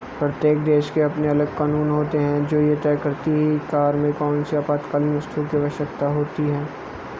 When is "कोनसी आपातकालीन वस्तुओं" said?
4.13-5.45